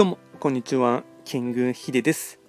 [0.00, 1.04] どうもこんにちは。
[1.26, 2.40] キングヒデです。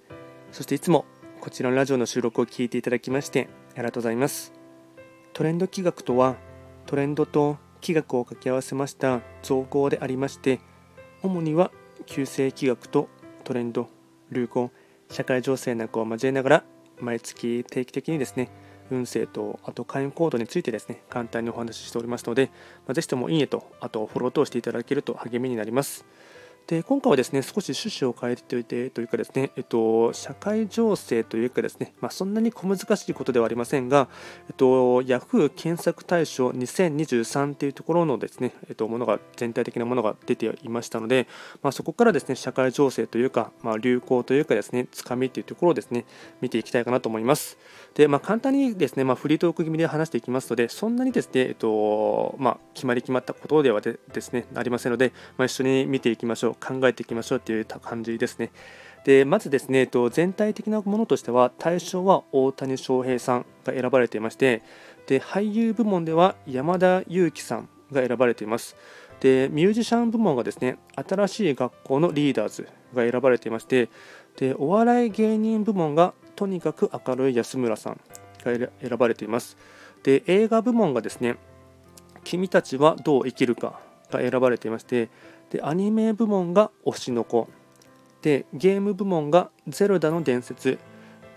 [0.52, 1.04] そしていつも
[1.42, 4.54] こちらのラジオの収録を聞いていただきましてありがとうございます。
[5.34, 6.36] トレンド企画とは
[6.86, 10.60] トレンドと企画を掛け合わせました造語でありまして
[11.22, 11.70] 主には
[12.06, 13.10] 旧世企画と
[13.44, 13.90] トレンド
[14.30, 14.70] 流行
[15.10, 16.64] 社会情勢なんかを交えながら
[17.00, 18.48] 毎月定期的にですね
[18.90, 22.46] 運勢とあと会員コードについてですね簡単にお話ししておりますので、
[22.86, 26.06] まあ、ぜひともいいねとあとフォロー等していただけると励みになります。
[26.66, 34.08] で今回はですね少し趣旨を変えておいてというかですね、えっと、社会情勢というかですね、まあ、そんなに小難しいことではありませんが、
[34.48, 41.26] えっと、Yahoo 検索対象2023というところのですね、えっと、ものが全体的なものが出ていましたので、
[41.62, 46.04] まあ、そこからですね社会情勢というか、まあ、流行というかですねつかみというところをですね
[46.40, 47.58] 見ていきたいかなと思います。
[47.94, 58.50] で、まあ、簡単にですね、まあ、フリートーク気味で話していきますので、そんなにですね、えっとまあ、決まり決まったことではでですねありませんので、まあ、一緒に見ていきましょう、考えていきましょうという感じですね。
[59.04, 64.62] でまずですね、えっと、全体的なものとしては、対象は大谷翔平さんが選ばれていまして、
[65.06, 68.76] で俳優部門では山田裕貴さんが選ばれています。
[69.20, 73.88] でミュージシャン部門がですね新しい学校のリーダーズが選ばれていまして
[74.36, 78.00] でお笑い芸人部門がとにかく明るい安村さん
[78.44, 79.56] が選ばれています。
[80.02, 81.36] で映画部門がですね
[82.24, 83.78] 君たちはどう生きるか
[84.10, 85.08] が選ばれていまして
[85.52, 87.46] でアニメ部門が推しの子。
[88.22, 90.78] でゲーム部門がゼルダの伝説。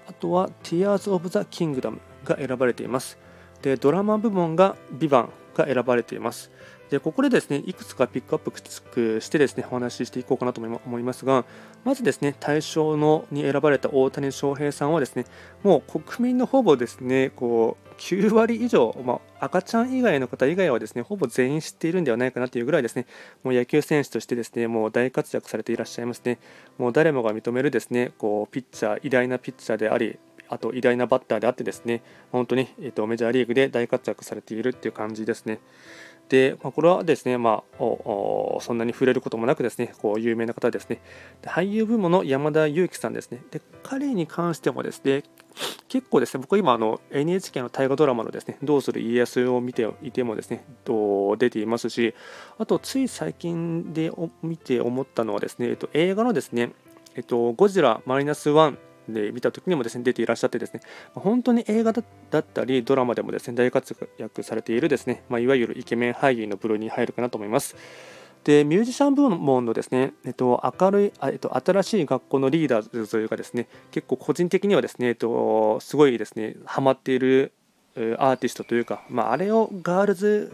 [0.08, 3.20] あとは Tears of the Kingdom が選ばれています。
[3.62, 6.50] でドラマ部門がビバンが選ばれています。
[6.90, 8.52] でここでですねいくつかピックアッ
[8.92, 11.46] プしてですねお話ししていこうかなと思いますが
[11.84, 15.26] まずですね対象のに選ばれた大谷翔平さんはですね
[15.64, 23.08] もう国民のほぼですねこう9割以上、まあ、赤ちゃん以外の方以外はですねほぼ全員知っているんではないかなというぐらいですね
[23.44, 26.40] もう野球選手としてですねもう大活躍されていらっしゃいますね
[26.78, 35.60] もう誰もが認めるですねこうピッチャー偉大なピッチャーでありあと偉大なバッターであってですね本当に、えー、とメジャーリーグで大活躍されているっていう感じですね。
[36.30, 41.02] で、まあ、これはですね、まあ、おそんなに触れることもなくですね、こう有名な方ですね。
[41.42, 43.44] で俳優部門の山田裕貴さんですね。
[43.52, 45.24] で彼に関してもですね、
[45.88, 50.66] 結構ですね、僕は今あの NHK の大河ドラマのですね、どうする家康を見ていてもですね、
[51.38, 52.16] 出ていますし、
[52.58, 54.12] あとつい最近で
[54.42, 56.72] 見て思ったのはですね、えっと、映画のですね、
[57.16, 58.78] えっと、ゴジラマイナスワン
[59.10, 60.82] で見た時にもですね出ていらっしゃってですね
[61.14, 67.76] 本当に映画だったりドラマでもですね大活躍されているですね、まあ、いわゆるイケメン俳優の部類に入るかなと思います。
[68.44, 77.54] でミュージシャン部門のですね、えっと、明るい、えっと、新しい学校のリーダーズというかですね結構個人的にはですね、えっと、すごいですねハマっている
[77.96, 80.54] アーティストというか、まあ、あれをガールズ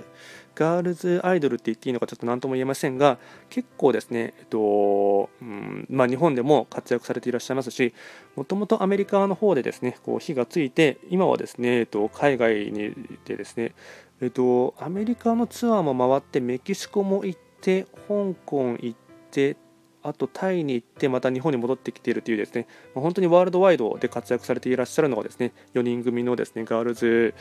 [0.62, 3.18] ガールズアイドルって言っていいのかちょっと何とも言えませんが
[3.50, 7.96] 結構ですね、えっとうんまあ、日本でも活躍されていらっしゃいますし
[8.36, 12.94] もともとアメリカの方でですねこう火がついて今はですね、えっと、海外に
[13.26, 13.74] でですね、
[14.22, 19.00] えっと、アメリカのツアーも回ってメキシコも行って香港行っ
[19.32, 19.58] て
[20.04, 27.34] あとタイに行ってまた日本に戻ってきているというですね本当にワールドワイドで活躍されていらっしゃるのがですね4人組のですねガールズ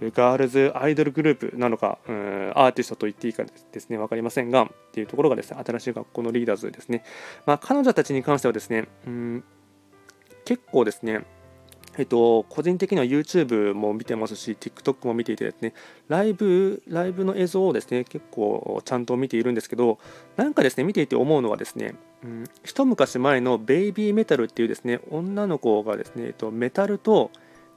[0.00, 7.04] ガールズアイドルグループなのかうんアーティストと言っていいかですね分かりませんがっていうところがですね新しい学校のリーダーズですね、
[7.46, 9.44] まあ、彼女たちに関してはですねうん
[10.44, 11.24] 結構ですね
[11.98, 15.74] えっと、個人的には YouTube も見てますし、TikTok も見ていてですね、
[16.08, 19.98] ライブ、ライブの映像をですね、結構ちゃんと見ているんですけど、
[20.36, 27.30] なんかですね、見ていて思うのはですね、うん、一昔前のベイビーメタルっていうですね、女の子がですね、えっと、メタルと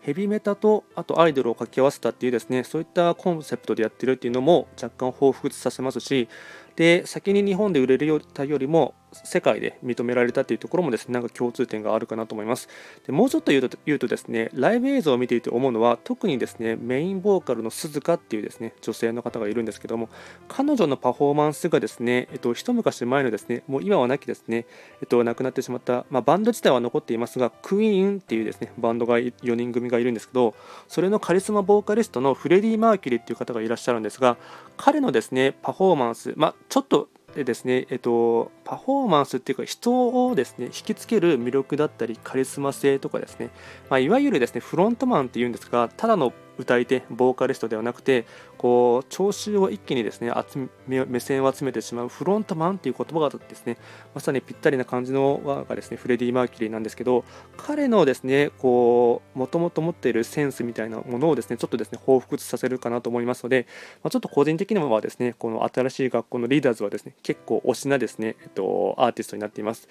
[0.03, 6.28] ヘビメタとあとアイドルを掛け合わせたっていうですね、そういったコンセプトでやってるっていうのも若干彷彿させますし、
[6.75, 12.69] で先に日本で売れるよりも世界で認められたというところもですねなんか共通点があるかなと思います。
[13.06, 20.10] でもうちょっと言うと言うとですねライブ映像を見ていて思うのは特にですねメインボーカルの鈴鹿っていうですね女性の方がいるんですけども
[20.48, 24.65] 彼女のパフォーマンスがですね、えっと、一昔前のですねもう今はなきですね、
[25.01, 30.56] えっと、亡くなってしまった、まあ、バンド自体は残っていますがクイーンっていうですねバンドが4人組がいるんですけど
[30.88, 34.38] それのカリスマボーカリストのフレディ・マーキュリーっていう方がいらっしゃるんですが
[34.77, 43.50] 彼のですねパフォーマンス、まあ、ちょっとでですね、えっと、パフォーマンスっていうか人をですね引きつける魅力だったりカリスマ性とかですね、
[43.89, 48.25] まあ、いわゆるですねフロントマンっていうんですがただの歌い手ボーカリストではなくて
[48.57, 53.77] こう聴衆を一気にですね集め目線を集めてしまうフロントマンという言葉がですね
[54.13, 57.25] まさにぴったりな感じの輪がですねフレディ・マーキュリーなんですけど
[57.57, 63.67] 彼のですねこうもともと持っているセンスみたいなものをですねちょっとですね彷彿させるかなと思いますので、
[64.03, 69.88] まあ、ちょっと個人的にはですねこの新しい学校のリーダーズはですね結構推しなですね、えっと、アーティストになっています。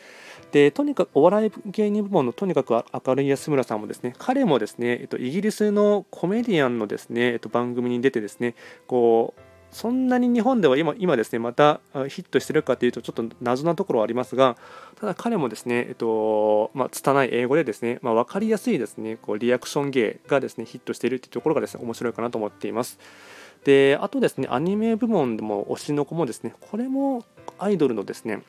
[0.53, 8.55] でとにかくお笑い芸人部門のとにかく明るい安村さんもですね彼もですね、えっと、イギリスのコメディアンのですね、えっと、番組に出てですね
[8.87, 9.41] こう
[9.73, 14.57] そんなに日本では今今ですねまたヒットしてるかというとちょっと謎なところはありますが
[15.01, 22.99] ただ彼もですね、えっとまあ、拙い英語でですね、まあ、分かりやすいですねこうリアクション芸がですねヒットしているというところがですね面白いかなと思っています。
[23.65, 27.25] であとですねアニメ部門でも推しの子もですねこれも
[27.59, 28.43] アイドルのですね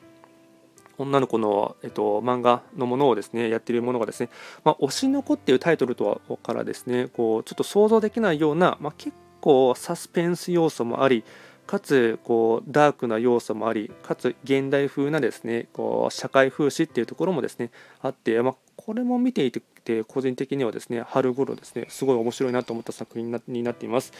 [0.98, 4.28] 女の子の、えっと、漫画のものをですねやっているものがですね
[4.64, 11.24] 「まあ、推しの子」っていうタイトルとはからですねこうちょっと想像できないような、まあ、結構サスペンス要素もあり
[11.66, 17.70] かつこうダークな要素もありかつ現代風なですねこう社会風刺っていうところもですね
[18.02, 24.12] あって、まあ、これも見ていて個人的にはですね春頃ですねすごい面白いなと思った作品になっています。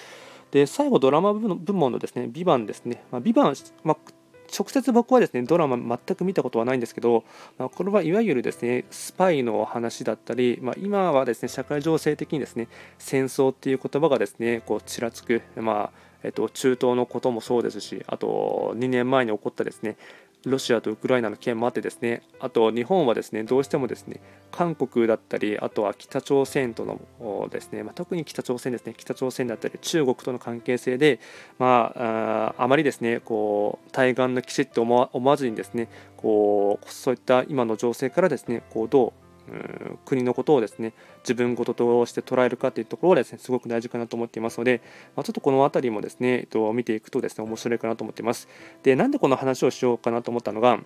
[0.51, 4.13] で最後ドラマ部門のですね「ビバンですね、まあ、ビバン、まあ
[4.53, 7.25] 直接僕はですねドラマ全く見たことはないんですけど、
[7.59, 12.69] まあ、これはいわゆるですねスパイの話だったり、まあ、今はですね社会情勢的にですね
[12.99, 19.97] 戦争っていう言葉がですねこうちらつく、まあえっと、中東のこともそうですしあと2年前に起こったですね
[20.49, 24.21] ロシアとウクライナの件もあってですねあと日本はですねどうしてもですね
[24.51, 31.21] 韓国だったりあとは北朝鮮とのですね、まあ、特に北朝鮮ですね北朝鮮だったり中国との関係性で、
[31.59, 39.24] まあ、あまりですねこう対岸の基地って思わずにですねこうそういった今の情勢からですねこうどう
[40.05, 40.93] 国のことをですね
[41.23, 44.81] 自分事として捉えるかというところがですねすごく大事かなと思っていますので、
[45.17, 48.49] まあ、ちょっとこの辺りもですね、えっと、見ていくとですね面白いかなと思っています。
[48.83, 50.79] でなんでこの話をしようかなと思ったのが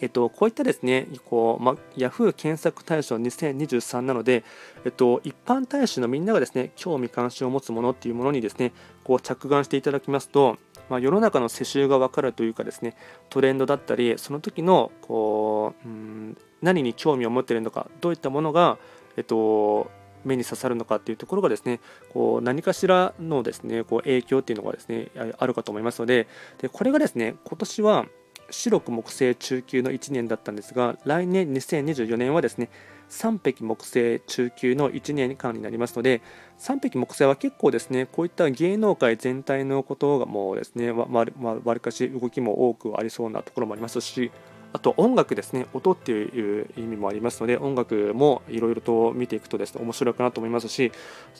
[0.00, 4.44] えっと、こういったですね、こうま、Yahoo 検索大賞2023なので、
[4.84, 8.72] えっと、一般大使のみんながですね、興味関心を持つものっていうものにですね、
[9.04, 10.58] こう着眼していただきますと、
[10.90, 12.96] まあ、世の中の世襲が分かるというかですね、
[13.30, 16.13] トレンドだったり、その時のこう、うん
[16.64, 18.78] 何に興味を持っているのかどういったものが、
[19.16, 19.90] えっと、
[20.24, 21.80] 目に刺さるのかっていうところがですね
[22.12, 25.08] こう何かしらのですねこう影響っていうのがですね
[25.38, 26.26] あるかと思いますので
[26.58, 28.06] でこれがですね今年は
[28.50, 32.68] 白く木星中級の1年だったんですが来年2024年はですね
[33.10, 36.22] 3匹木星中級の1年間になりますので
[36.58, 41.24] 3匹木星は結構ですねこういった芸能界全体のことがもうですねわ
[41.74, 44.30] りかし動きも多くありそうなところもありますし
[44.74, 50.90] あと音楽ですね、音っていう意味もありますので、音楽もいろいろと見ていくとですね、面白いかなと思いますし、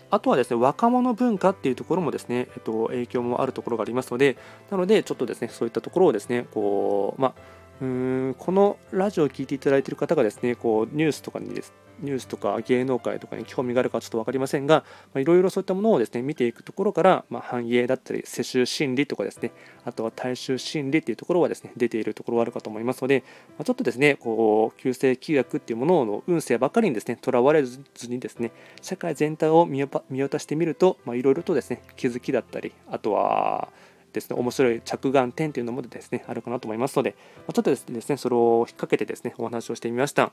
[0.08, 4.36] あとはですね、若者文化っていうところもですね、えっと、影響もあるところがありますので、
[4.70, 7.34] なので、ちょっとですね、そういったところをですね、こう、まあ、
[7.80, 14.84] うーんこのラジオを聴いていただいている方がですね、こうニュースとかにですニュースとか芸能界とかに興味があるかちょっと分かりませんが、
[15.14, 19.52] いろいろそういったものをですね見ていくところから、まあ、繁栄だったり世襲心理とかですね
[19.84, 28.50] あとは大衆心理っていうところはですね出ているところがあるかと思いますので、まあ、ちょっとですねこう旧世規約っていうものの運勢ばかりにですねとらわれずにですね
[28.82, 29.82] 社会全体を見
[30.22, 33.68] 渡してみるといろいろとですね気づきだったりあとは
[34.14, 40.32] ですね、面白い着眼点というのもですね、あるかなと思いますので、ちょっとですね、それを引っ掛けてですね、お話をしてみました。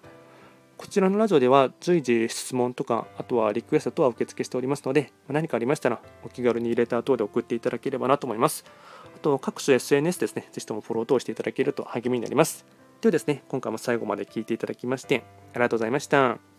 [0.78, 8.66] こちらのラジオでは随時質問とか、あとはリクエストとは受付しておりますので、何かありましたらお気軽にレター等で送っていただければなと思います。
[9.16, 12.66] あと、各種 SNS ですね、ぜひともフォロー等していただけると励みになります。
[13.02, 15.24] ではですね、今回も最後まで聞いていただきまして、
[15.54, 16.51] ありがとうございました。